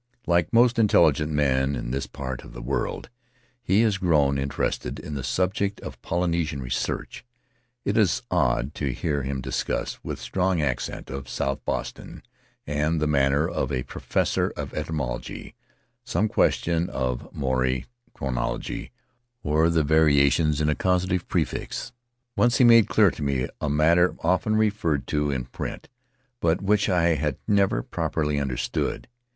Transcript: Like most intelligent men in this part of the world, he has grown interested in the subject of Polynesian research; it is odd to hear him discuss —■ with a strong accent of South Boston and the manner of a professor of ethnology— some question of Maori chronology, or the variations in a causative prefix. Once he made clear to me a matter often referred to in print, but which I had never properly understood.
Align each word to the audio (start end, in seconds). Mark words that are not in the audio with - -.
Like 0.25 0.51
most 0.51 0.79
intelligent 0.79 1.31
men 1.31 1.75
in 1.75 1.91
this 1.91 2.07
part 2.07 2.43
of 2.43 2.53
the 2.53 2.61
world, 2.63 3.11
he 3.61 3.81
has 3.81 3.99
grown 3.99 4.39
interested 4.39 4.97
in 4.97 5.13
the 5.13 5.23
subject 5.23 5.79
of 5.81 6.01
Polynesian 6.01 6.59
research; 6.59 7.23
it 7.85 7.95
is 7.95 8.23
odd 8.31 8.73
to 8.73 8.93
hear 8.95 9.21
him 9.21 9.41
discuss 9.41 9.97
—■ 9.97 9.99
with 10.01 10.17
a 10.17 10.21
strong 10.23 10.59
accent 10.59 11.11
of 11.11 11.29
South 11.29 11.63
Boston 11.65 12.23
and 12.65 12.99
the 12.99 13.05
manner 13.05 13.47
of 13.47 13.71
a 13.71 13.83
professor 13.83 14.49
of 14.57 14.73
ethnology— 14.73 15.53
some 16.13 16.27
question 16.27 16.89
of 16.89 17.31
Maori 17.31 17.85
chronology, 18.15 18.89
or 19.43 19.69
the 19.69 19.83
variations 19.83 20.59
in 20.59 20.67
a 20.67 20.73
causative 20.73 21.27
prefix. 21.27 21.91
Once 22.35 22.57
he 22.57 22.63
made 22.63 22.87
clear 22.89 23.11
to 23.11 23.21
me 23.21 23.47
a 23.59 23.69
matter 23.69 24.15
often 24.21 24.55
referred 24.55 25.05
to 25.05 25.29
in 25.29 25.45
print, 25.45 25.89
but 26.39 26.59
which 26.59 26.89
I 26.89 27.09
had 27.13 27.37
never 27.47 27.83
properly 27.83 28.39
understood. 28.39 29.07